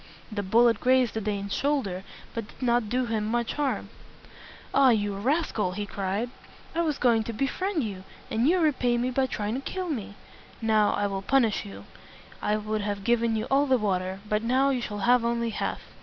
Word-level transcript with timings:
The 0.31 0.41
bullet 0.41 0.79
grazed 0.79 1.13
the 1.13 1.21
Dane's 1.21 1.53
shoulder, 1.53 2.01
but 2.33 2.47
did 2.47 2.59
not 2.59 2.89
do 2.89 3.05
him 3.05 3.23
much 3.27 3.53
harm. 3.53 3.89
"Ah, 4.73 4.89
you 4.89 5.15
rascal!" 5.15 5.73
he 5.73 5.85
cried. 5.85 6.31
"I 6.73 6.81
was 6.81 6.97
going 6.97 7.23
to 7.25 7.33
befriend 7.33 7.83
you, 7.83 8.03
and 8.31 8.47
you 8.47 8.57
repay 8.59 8.97
me 8.97 9.11
by 9.11 9.27
trying 9.27 9.53
to 9.53 9.61
kill 9.61 9.89
me. 9.89 10.15
Now 10.59 10.93
I 10.93 11.05
will 11.05 11.21
punish 11.21 11.65
you. 11.65 11.85
I 12.41 12.57
would 12.57 12.81
have 12.81 13.03
given 13.03 13.35
you 13.35 13.45
all 13.51 13.67
the 13.67 13.77
water, 13.77 14.21
but 14.27 14.41
now 14.41 14.71
you 14.71 14.81
shall 14.81 15.01
have 15.05 15.23
only 15.23 15.51
half." 15.51 15.81